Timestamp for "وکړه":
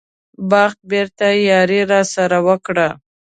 2.47-2.89